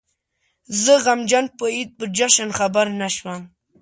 [0.81, 3.41] زه غمجن په عيد په جشن خبر نه شوم